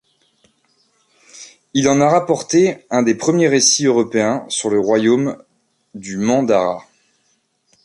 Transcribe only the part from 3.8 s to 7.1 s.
européens sur le royaume du Mandara.